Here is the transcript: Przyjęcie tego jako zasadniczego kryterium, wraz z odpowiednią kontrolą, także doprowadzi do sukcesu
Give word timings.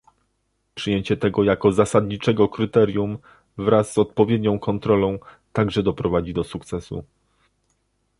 Przyjęcie 0.75 1.17
tego 1.17 1.43
jako 1.43 1.71
zasadniczego 1.71 2.49
kryterium, 2.49 3.17
wraz 3.57 3.93
z 3.93 3.97
odpowiednią 3.97 4.59
kontrolą, 4.59 5.19
także 5.53 5.83
doprowadzi 5.83 6.33
do 6.33 6.43
sukcesu 6.43 7.03